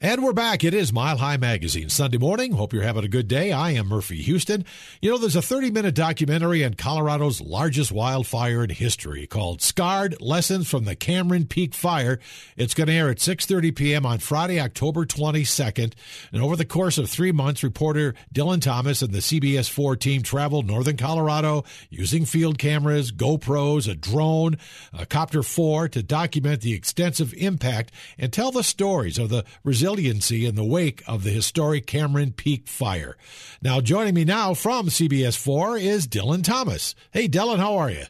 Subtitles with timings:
[0.00, 0.62] And we're back.
[0.62, 2.52] It is Mile High Magazine Sunday morning.
[2.52, 3.50] Hope you're having a good day.
[3.50, 4.64] I am Murphy Houston.
[5.02, 10.14] You know, there's a 30 minute documentary on Colorado's largest wildfire in history called Scarred
[10.20, 12.20] Lessons from the Cameron Peak Fire.
[12.56, 14.06] It's going to air at 6.30 p.m.
[14.06, 15.94] on Friday, October 22nd.
[16.30, 20.22] And over the course of three months, reporter Dylan Thomas and the CBS 4 team
[20.22, 24.58] traveled northern Colorado using field cameras, GoPros, a drone,
[24.96, 29.87] a Copter 4 to document the extensive impact and tell the stories of the resilience
[29.88, 33.16] resiliency in the wake of the historic Cameron Peak fire.
[33.62, 36.94] Now, joining me now from CBS 4 is Dylan Thomas.
[37.10, 38.04] Hey, Dylan, how are you?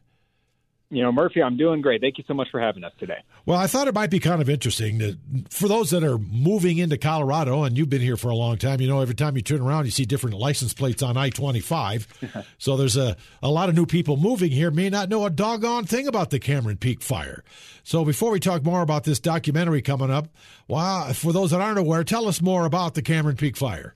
[0.91, 2.01] You know, Murphy, I'm doing great.
[2.01, 3.19] Thank you so much for having us today.
[3.45, 5.19] Well, I thought it might be kind of interesting that
[5.51, 8.81] for those that are moving into Colorado, and you've been here for a long time,
[8.81, 12.47] you know, every time you turn around, you see different license plates on I 25.
[12.59, 15.85] so there's a, a lot of new people moving here may not know a doggone
[15.85, 17.45] thing about the Cameron Peak fire.
[17.85, 20.29] So before we talk more about this documentary coming up,
[20.69, 23.95] well, for those that aren't aware, tell us more about the Cameron Peak fire.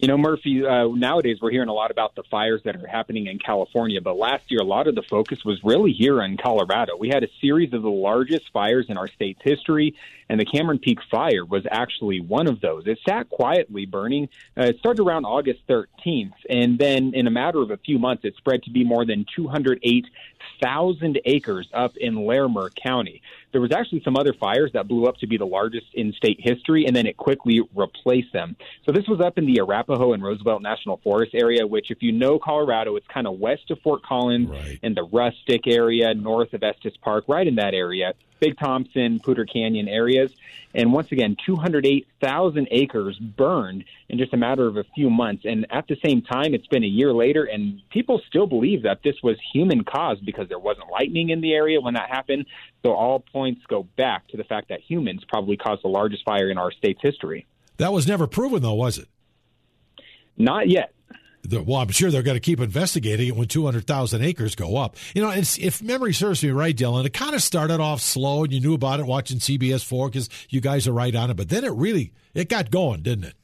[0.00, 3.26] You know, Murphy, uh, nowadays we're hearing a lot about the fires that are happening
[3.26, 6.96] in California, but last year a lot of the focus was really here in Colorado.
[6.98, 9.94] We had a series of the largest fires in our state's history,
[10.30, 12.86] and the Cameron Peak fire was actually one of those.
[12.86, 14.28] It sat quietly burning.
[14.56, 18.24] Uh, it started around August 13th, and then in a matter of a few months,
[18.24, 23.22] it spread to be more than 208,000 acres up in Larimer County.
[23.50, 26.38] There was actually some other fires that blew up to be the largest in state
[26.40, 28.54] history, and then it quickly replaced them.
[28.86, 32.12] So this was up in the Arapaho and Roosevelt National Forest area, which, if you
[32.12, 34.78] know Colorado, it's kind of west of Fort Collins right.
[34.80, 38.14] in the Rustic area, north of Estes Park, right in that area.
[38.40, 40.32] Big Thompson, Poudre Canyon areas.
[40.74, 45.44] And once again, 208,000 acres burned in just a matter of a few months.
[45.44, 49.02] And at the same time, it's been a year later, and people still believe that
[49.02, 52.46] this was human caused because there wasn't lightning in the area when that happened.
[52.84, 56.50] So all points go back to the fact that humans probably caused the largest fire
[56.50, 57.46] in our state's history.
[57.76, 59.08] That was never proven, though, was it?
[60.36, 60.92] Not yet
[61.48, 64.96] well, I'm sure they're going to keep investigating it when 200,000 acres go up.
[65.14, 68.52] You know, if memory serves me right, Dylan, it kind of started off slow and
[68.52, 71.36] you knew about it watching CBS 4 because you guys are right on it.
[71.36, 73.34] But then it really, it got going, didn't it?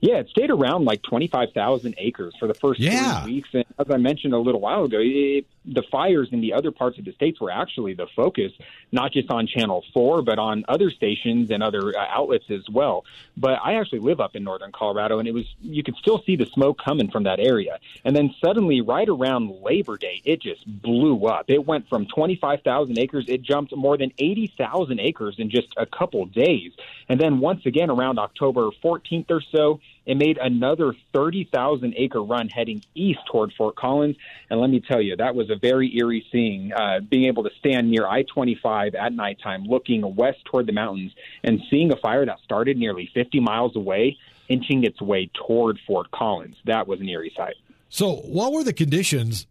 [0.00, 3.22] Yeah, it stayed around like 25,000 acres for the first yeah.
[3.22, 3.48] three weeks.
[3.52, 6.98] And as I mentioned a little while ago, it, the fires in the other parts
[6.98, 8.52] of the states were actually the focus,
[8.90, 13.04] not just on Channel 4, but on other stations and other uh, outlets as well.
[13.36, 16.36] But I actually live up in northern Colorado, and it was you could still see
[16.36, 17.78] the smoke coming from that area.
[18.04, 21.44] And then suddenly, right around Labor Day, it just blew up.
[21.48, 26.26] It went from 25,000 acres, it jumped more than 80,000 acres in just a couple
[26.26, 26.72] days.
[27.08, 29.71] And then once again, around October 14th or so,
[30.06, 34.16] it made another 30,000 acre run heading east toward Fort Collins.
[34.50, 36.72] And let me tell you, that was a very eerie scene.
[36.72, 41.12] Uh, being able to stand near I 25 at nighttime, looking west toward the mountains,
[41.44, 44.16] and seeing a fire that started nearly 50 miles away,
[44.48, 46.56] inching its way toward Fort Collins.
[46.64, 47.54] That was an eerie sight.
[47.88, 49.46] So, what were the conditions?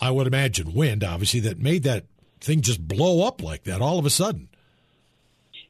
[0.00, 2.04] I would imagine wind, obviously, that made that
[2.40, 4.48] thing just blow up like that all of a sudden.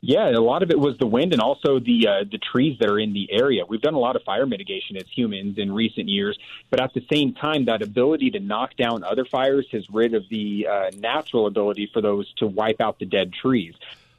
[0.06, 2.90] Yeah, a lot of it was the wind and also the uh, the trees that
[2.90, 3.64] are in the area.
[3.66, 6.38] We've done a lot of fire mitigation as humans in recent years,
[6.68, 10.24] but at the same time, that ability to knock down other fires has rid of
[10.28, 13.72] the uh, natural ability for those to wipe out the dead trees.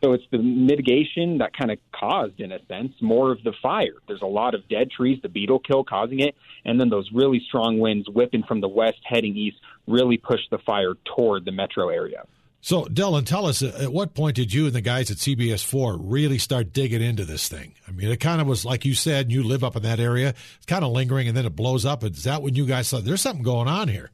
[0.04, 3.94] So it's the mitigation that kind of caused, in a sense, more of the fire.
[4.08, 6.34] There's a lot of dead trees, the beetle kill causing it,
[6.66, 10.58] and then those really strong winds whipping from the west heading east really pushed the
[10.58, 12.24] fire toward the metro area.
[12.66, 15.64] So, Dylan, tell us uh, at what point did you and the guys at CBS
[15.64, 17.76] 4 really start digging into this thing?
[17.88, 20.30] I mean, it kind of was like you said, you live up in that area,
[20.30, 22.04] it's kind of lingering and then it blows up.
[22.04, 24.10] Is that when you guys thought there's something going on here?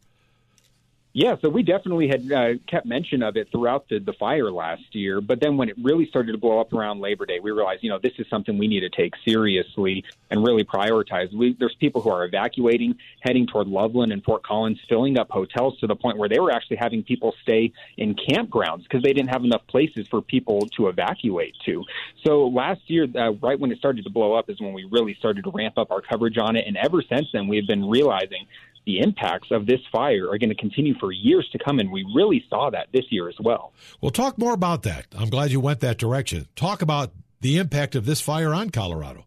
[1.13, 4.95] Yeah, so we definitely had uh, kept mention of it throughout the, the fire last
[4.95, 5.19] year.
[5.19, 7.89] But then when it really started to blow up around Labor Day, we realized, you
[7.89, 11.33] know, this is something we need to take seriously and really prioritize.
[11.33, 15.77] We, there's people who are evacuating, heading toward Loveland and Fort Collins, filling up hotels
[15.79, 19.31] to the point where they were actually having people stay in campgrounds because they didn't
[19.31, 21.83] have enough places for people to evacuate to.
[22.25, 25.15] So last year, uh, right when it started to blow up, is when we really
[25.15, 26.65] started to ramp up our coverage on it.
[26.65, 28.47] And ever since then, we've been realizing
[28.85, 32.05] the impacts of this fire are going to continue for years to come, and we
[32.15, 33.73] really saw that this year as well.
[33.99, 35.05] We'll talk more about that.
[35.17, 36.47] I'm glad you went that direction.
[36.55, 37.11] Talk about
[37.41, 39.25] the impact of this fire on Colorado.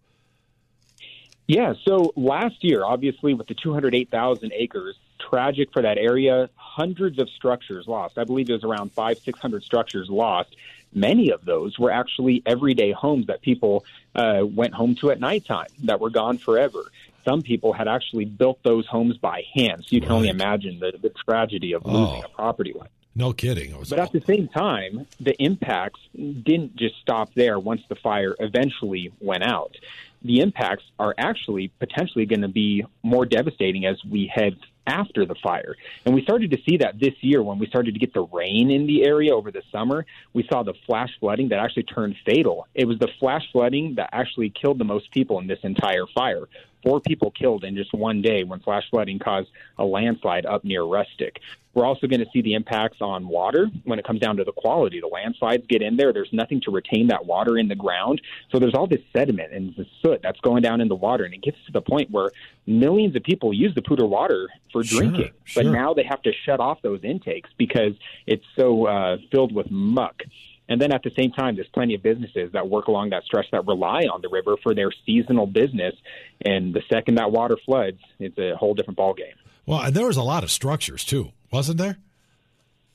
[1.47, 6.49] Yeah, so last year, obviously, with the 208,000 acres, tragic for that area.
[6.57, 8.19] Hundreds of structures lost.
[8.19, 10.57] I believe it was around five, 600 structures lost.
[10.93, 13.85] Many of those were actually everyday homes that people
[14.15, 16.85] uh, went home to at nighttime that were gone forever
[17.25, 19.85] some people had actually built those homes by hand.
[19.85, 20.17] So you can right.
[20.17, 22.27] only imagine the, the tragedy of losing oh.
[22.27, 23.75] a property like No kidding.
[23.89, 29.13] but at the same time, the impacts didn't just stop there once the fire eventually
[29.21, 29.77] went out.
[30.23, 34.57] The impacts are actually potentially going to be more devastating as we head
[34.87, 35.77] after the fire.
[36.05, 38.71] And we started to see that this year when we started to get the rain
[38.71, 40.07] in the area over the summer.
[40.33, 42.67] We saw the flash flooding that actually turned fatal.
[42.75, 46.49] It was the flash flooding that actually killed the most people in this entire fire.
[46.85, 49.49] Four people killed in just one day when flash flooding caused
[49.79, 51.41] a landslide up near Rustic.
[51.73, 54.53] We're also going to see the impacts on water when it comes down to the
[54.53, 55.01] quality.
[55.01, 56.13] The landslides get in there.
[56.13, 58.21] There's nothing to retain that water in the ground.
[58.53, 61.25] So there's all this sediment and the soot that's going down in the water.
[61.25, 62.31] And it gets to the point where
[62.67, 65.33] millions of people use the Poudre water for drinking.
[65.45, 65.65] Sure, sure.
[65.65, 67.95] But now they have to shut off those intakes because
[68.27, 70.23] it's so uh, filled with muck.
[70.69, 73.47] And then at the same time, there's plenty of businesses that work along that stretch
[73.53, 75.95] that rely on the river for their seasonal business.
[76.43, 79.35] And the second that water floods, it's a whole different ballgame.
[79.67, 81.99] Well, and there was a lot of structures too, wasn't there?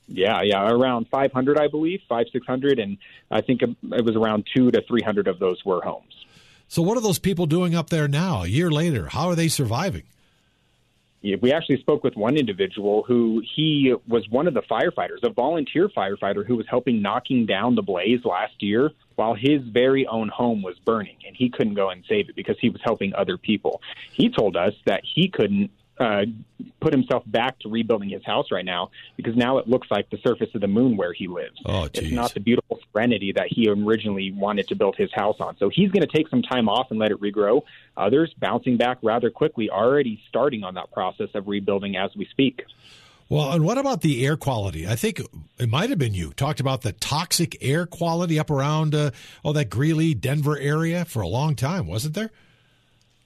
[0.08, 2.80] Yeah, yeah, around 500, I believe, five, 600.
[2.80, 2.98] And
[3.30, 6.12] I think it was around two to 300 of those were homes.
[6.66, 9.06] So, what are those people doing up there now, a year later?
[9.08, 10.04] How are they surviving?
[11.22, 15.88] We actually spoke with one individual who he was one of the firefighters, a volunteer
[15.88, 20.62] firefighter who was helping knocking down the blaze last year while his very own home
[20.62, 23.82] was burning and he couldn't go and save it because he was helping other people.
[24.12, 25.70] He told us that he couldn't
[26.00, 26.24] uh,
[26.80, 30.16] put himself back to rebuilding his house right now because now it looks like the
[30.24, 31.60] surface of the moon where he lives.
[31.66, 35.58] Oh, it's not the beautiful serenity that he originally wanted to build his house on.
[35.58, 37.62] So he's going to take some time off and let it regrow.
[37.98, 42.64] Others bouncing back rather quickly, already starting on that process of rebuilding as we speak.
[43.28, 44.88] Well, and what about the air quality?
[44.88, 45.20] I think
[45.58, 49.10] it might have been you talked about the toxic air quality up around uh,
[49.44, 52.30] oh that Greeley, Denver area for a long time, wasn't there?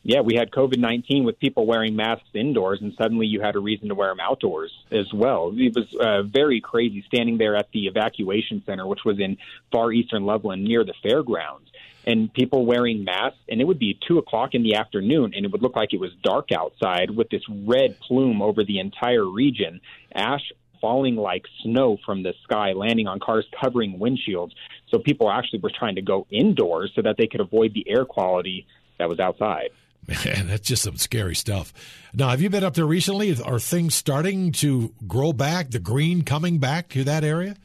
[0.06, 3.58] Yeah, we had COVID 19 with people wearing masks indoors, and suddenly you had a
[3.58, 5.50] reason to wear them outdoors as well.
[5.56, 9.38] It was uh, very crazy standing there at the evacuation center, which was in
[9.72, 11.70] far eastern Loveland near the fairgrounds,
[12.04, 13.38] and people wearing masks.
[13.48, 16.00] And it would be two o'clock in the afternoon, and it would look like it
[16.00, 19.80] was dark outside with this red plume over the entire region,
[20.14, 20.52] ash
[20.82, 24.52] falling like snow from the sky, landing on cars, covering windshields.
[24.90, 28.04] So people actually were trying to go indoors so that they could avoid the air
[28.04, 28.66] quality
[28.98, 29.70] that was outside.
[30.06, 31.72] Man, that's just some scary stuff.
[32.12, 33.40] Now, have you been up there recently?
[33.42, 35.70] Are things starting to grow back?
[35.70, 37.56] The green coming back to that area?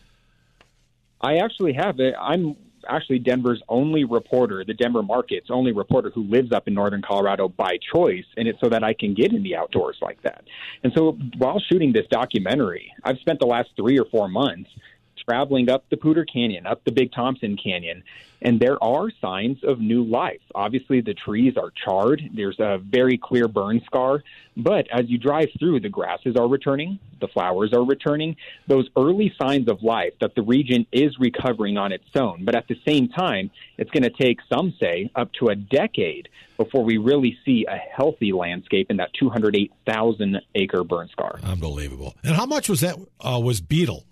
[1.21, 2.15] I actually have it.
[2.19, 2.55] I'm
[2.87, 7.49] actually Denver's only reporter, the Denver market's only reporter who lives up in northern Colorado
[7.49, 10.43] by choice, and it's so that I can get in the outdoors like that.
[10.83, 14.69] And so while shooting this documentary, I've spent the last three or four months
[15.27, 18.03] traveling up the Poudre Canyon, up the Big Thompson Canyon,
[18.41, 20.39] and there are signs of new life.
[20.55, 22.21] Obviously, the trees are charred.
[22.33, 24.23] There's a very clear burn scar.
[24.55, 28.35] But as you drive through, the grasses are returning, the flowers are returning.
[28.67, 32.45] Those early signs of life that the region is recovering on its own.
[32.45, 36.29] But at the same time, it's going to take, some say, up to a decade
[36.57, 41.39] before we really see a healthy landscape in that 208,000 acre burn scar.
[41.43, 42.15] Unbelievable.
[42.23, 44.05] And how much was that uh, was beetle?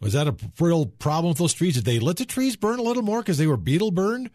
[0.00, 1.74] Was that a real problem with those trees?
[1.74, 4.30] Did they let the trees burn a little more because they were beetle burned?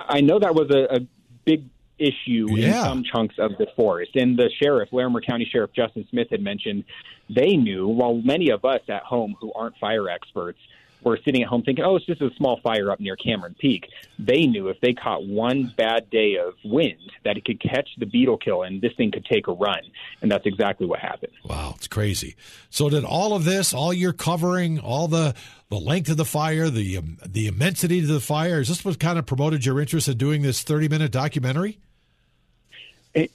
[0.00, 1.00] I know that was a, a
[1.44, 1.64] big
[1.98, 2.66] issue yeah.
[2.66, 4.12] in some chunks of the forest.
[4.14, 6.84] And the sheriff, Larimer County Sheriff Justin Smith, had mentioned
[7.28, 10.58] they knew, while many of us at home who aren't fire experts
[11.02, 13.86] were sitting at home thinking, oh, it's just a small fire up near Cameron Peak.
[14.18, 18.06] They knew if they caught one bad day of wind that it could catch the
[18.06, 19.80] beetle kill and this thing could take a run.
[20.22, 21.32] And that's exactly what happened.
[21.44, 22.36] Wow, it's crazy.
[22.70, 25.34] So did all of this, all your covering, all the
[25.70, 28.98] the length of the fire, the um, the immensity of the fire, is this what
[28.98, 31.78] kind of promoted your interest in doing this 30 minute documentary?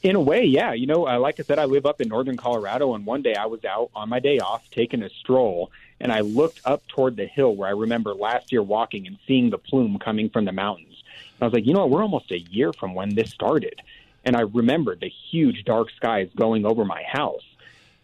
[0.02, 0.74] In a way, yeah.
[0.74, 3.36] You know, uh, like I said, I live up in northern Colorado, and one day
[3.36, 7.18] I was out on my day off taking a stroll, and I looked up toward
[7.18, 10.52] the hill where I remember last year walking and seeing the plume coming from the
[10.52, 11.04] mountains.
[11.36, 11.90] And I was like, you know what?
[11.90, 13.82] We're almost a year from when this started.
[14.24, 17.44] And I remembered the huge dark skies going over my house.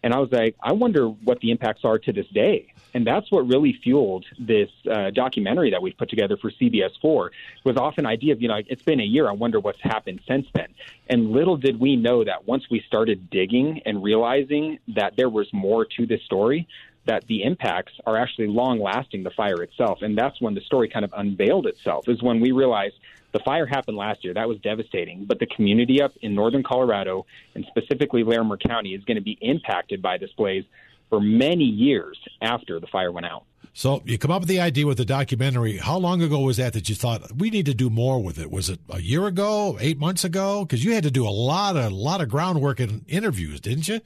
[0.02, 2.72] And I was like, I wonder what the impacts are to this day.
[2.94, 7.30] And that's what really fueled this uh, documentary that we've put together for CBS 4
[7.64, 9.28] was off an idea of, you know, it's been a year.
[9.28, 10.68] I wonder what's happened since then.
[11.08, 15.52] And little did we know that once we started digging and realizing that there was
[15.52, 16.66] more to this story,
[17.04, 20.02] that the impacts are actually long lasting the fire itself.
[20.02, 22.94] And that's when the story kind of unveiled itself, is when we realized
[23.32, 24.34] the fire happened last year.
[24.34, 25.24] That was devastating.
[25.24, 29.38] But the community up in northern Colorado, and specifically Larimer County, is going to be
[29.40, 30.64] impacted by this blaze
[31.08, 33.44] for many years after the fire went out.
[33.72, 35.76] So you come up with the idea with the documentary.
[35.76, 38.50] How long ago was that that you thought we need to do more with it?
[38.50, 40.64] Was it a year ago, eight months ago?
[40.64, 43.86] Because you had to do a lot of a lot of groundwork and interviews, didn't
[43.86, 44.00] you?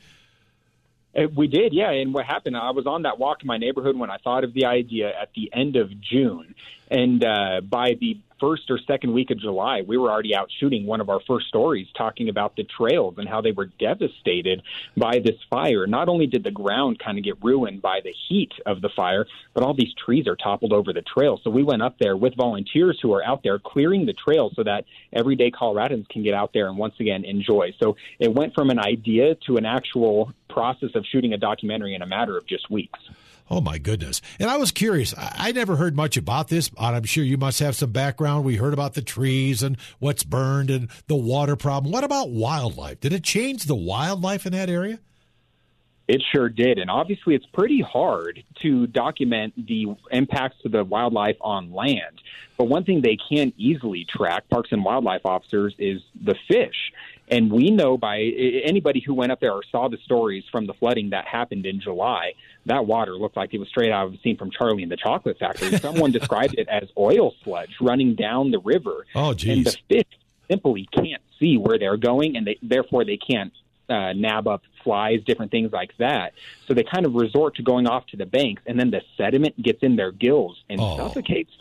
[1.16, 1.90] Uh, We did, yeah.
[1.90, 2.56] And what happened?
[2.56, 5.30] I was on that walk in my neighborhood when I thought of the idea at
[5.34, 6.54] the end of June,
[6.90, 10.86] and uh, by the first or second week of July, we were already out shooting
[10.86, 14.62] one of our first stories talking about the trails and how they were devastated
[14.96, 15.86] by this fire.
[15.86, 19.26] Not only did the ground kind of get ruined by the heat of the fire,
[19.52, 21.40] but all these trees are toppled over the trail.
[21.42, 24.62] So we went up there with volunteers who are out there clearing the trail so
[24.64, 27.74] that everyday Coloradans can get out there and once again enjoy.
[27.78, 32.02] So it went from an idea to an actual process of shooting a documentary in
[32.02, 32.98] a matter of just weeks.
[33.50, 34.22] Oh my goodness!
[34.38, 35.14] And I was curious.
[35.18, 36.70] I, never heard much about this.
[36.70, 38.44] but I'm sure you must have some background.
[38.44, 41.92] We heard about the trees and what's burned and the water problem.
[41.92, 43.00] What about wildlife?
[43.00, 44.98] Did it change the wildlife in that area?
[46.06, 46.78] It sure did.
[46.78, 52.20] And obviously, it's pretty hard to document the impacts to the wildlife on land.
[52.56, 56.92] But one thing they can easily track, parks and wildlife officers, is the fish.
[57.28, 60.74] And we know by anybody who went up there or saw the stories from the
[60.74, 62.34] flooding that happened in July,
[62.66, 64.96] that water looked like it was straight out of a scene from Charlie and the
[64.96, 65.76] Chocolate Factory.
[65.78, 69.06] Someone described it as oil sludge running down the river.
[69.14, 70.04] Oh, And the fish
[70.50, 73.52] simply can't see where they're going, and they, therefore they can't
[73.88, 76.34] uh, nab up flies, different things like that.
[76.68, 79.60] So they kind of resort to going off to the banks, and then the sediment
[79.62, 80.96] gets in their gills and Oh.
[80.98, 81.52] suffocates.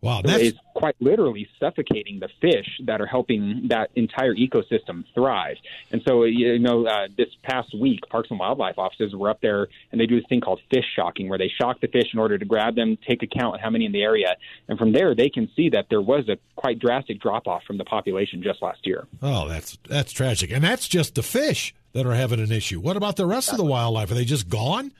[0.00, 5.56] Wow, that's quite literally suffocating the fish that are helping that entire ecosystem thrive.
[5.90, 9.68] And so, you know, uh, this past week, Parks and Wildlife officers were up there
[9.90, 12.36] and they do this thing called fish shocking, where they shock the fish in order
[12.38, 14.36] to grab them, take account of how many in the area,
[14.68, 17.78] and from there they can see that there was a quite drastic drop off from
[17.78, 19.06] the population just last year.
[19.22, 20.50] oh, that's that's tragic.
[20.50, 22.80] And that's just the fish that are having an issue.
[22.80, 24.10] What about the rest of the wildlife?
[24.10, 24.92] Are they just gone?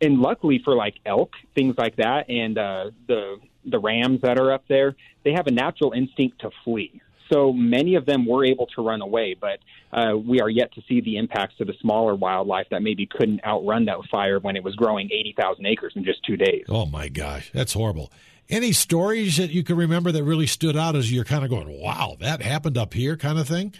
[0.00, 4.52] and luckily for like elk, things like that, and uh, the the rams that are
[4.52, 7.00] up there, they have a natural instinct to flee.
[7.32, 9.58] So many of them were able to run away, but
[9.92, 13.44] uh, we are yet to see the impacts to the smaller wildlife that maybe couldn't
[13.44, 16.64] outrun that fire when it was growing 80,000 acres in just two days.
[16.68, 18.12] Oh my gosh, that's horrible.
[18.48, 21.80] Any stories that you can remember that really stood out as you're kind of going,
[21.80, 23.72] "Wow, that happened up here," kind of thing?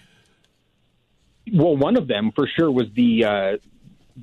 [1.53, 3.57] Well, one of them for sure was the uh,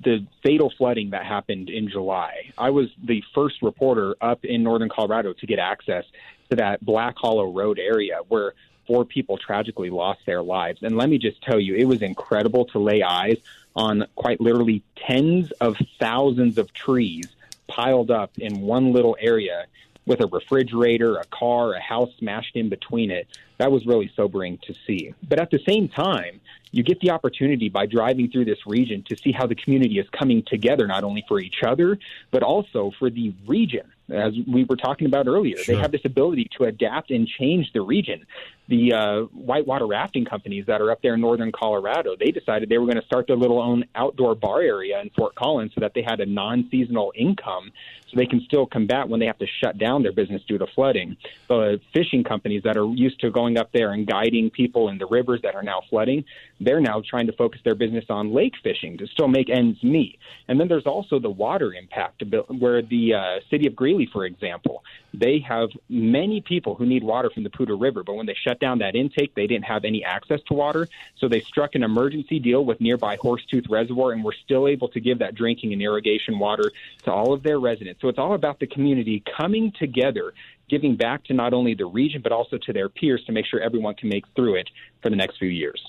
[0.02, 2.52] the fatal flooding that happened in July.
[2.58, 6.06] I was the first reporter up in northern Colorado to get access
[6.50, 8.54] to that Black Hollow Road area where
[8.88, 10.84] four people tragically lost their lives.
[10.84, 13.38] And let me just tell you, it was incredible to lay eyes
[13.76, 17.28] on quite literally tens of thousands of trees
[17.68, 19.66] piled up in one little area
[20.06, 23.28] with a refrigerator, a car, a house smashed in between it.
[23.58, 25.14] That was really sobering to see.
[25.28, 26.42] But at the same time,
[26.72, 30.08] you get the opportunity by driving through this region to see how the community is
[30.10, 32.00] coming together, not only for each other,
[32.32, 33.92] but also for the region.
[34.10, 35.76] As we were talking about earlier, Sure.
[35.76, 38.26] they have this ability to adapt and change the region.
[38.68, 42.78] The uh, whitewater rafting companies that are up there in northern Colorado, they decided they
[42.78, 45.94] were going to start their little own outdoor bar area in Fort Collins so that
[45.94, 47.72] they had a non-seasonal income
[48.08, 50.68] so they can still combat when they have to shut down their business due to
[50.68, 51.18] flooding.
[51.48, 55.06] The fishing companies that are used to going up there and guiding people in the
[55.06, 56.24] rivers that are now flooding,
[56.60, 60.18] they're now trying to focus their business on lake fishing to still make ends meet.
[60.48, 64.84] And then there's also the water impact, where the uh, city of Greeley, for example,
[65.14, 68.60] they have many people who need water from the Poudre River, but when they shut
[68.60, 70.88] down that intake, they didn't have any access to water.
[71.18, 75.00] So they struck an emergency deal with nearby Horsetooth Reservoir, and were still able to
[75.00, 76.72] give that drinking and irrigation water
[77.04, 78.02] to all of their residents.
[78.02, 80.34] So it's all about the community coming together,
[80.74, 83.60] giving back to not only the region, but also to their peers to make sure
[83.60, 84.68] everyone can make through it
[85.04, 85.80] for the next few years.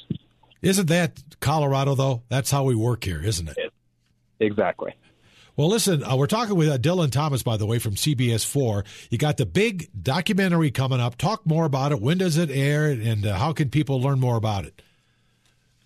[0.60, 2.22] Isn't that Colorado though?
[2.28, 3.56] That's how we work here, isn't it?
[4.40, 4.94] Exactly.
[5.56, 8.84] Well, listen, uh, we're talking with uh, Dylan Thomas, by the way, from CBS 4.
[9.08, 11.16] You got the big documentary coming up.
[11.16, 12.00] Talk more about it.
[12.00, 14.82] When does it air, and uh, how can people learn more about it?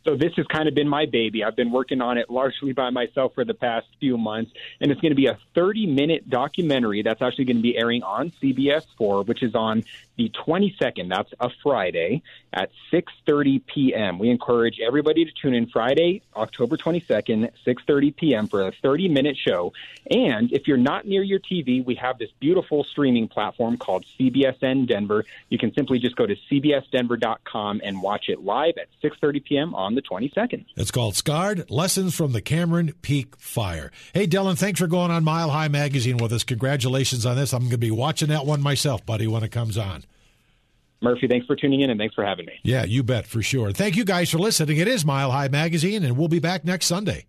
[0.08, 1.44] So this has kind of been my baby.
[1.44, 5.02] I've been working on it largely by myself for the past few months, and it's
[5.02, 9.24] going to be a 30-minute documentary that's actually going to be airing on CBS 4,
[9.24, 9.84] which is on
[10.18, 11.08] the 22nd.
[11.08, 12.22] That's a Friday
[12.52, 14.18] at 6:30 p.m.
[14.18, 18.46] We encourage everybody to tune in Friday, October 22nd, 6:30 p.m.
[18.48, 19.72] for a 30-minute show.
[20.10, 24.88] And if you're not near your TV, we have this beautiful streaming platform called CBSN
[24.88, 25.24] Denver.
[25.48, 29.74] You can simply just go to cbsdenver.com and watch it live at 6:30 p.m.
[29.74, 30.64] on the 22nd.
[30.76, 33.92] It's called Scarred Lessons from the Cameron Peak Fire.
[34.12, 36.42] Hey, Dylan, thanks for going on Mile High Magazine with us.
[36.42, 37.52] Congratulations on this.
[37.52, 40.04] I'm going to be watching that one myself, buddy, when it comes on.
[41.00, 42.54] Murphy, thanks for tuning in and thanks for having me.
[42.62, 43.72] Yeah, you bet, for sure.
[43.72, 44.78] Thank you guys for listening.
[44.78, 47.26] It is Mile High Magazine, and we'll be back next Sunday.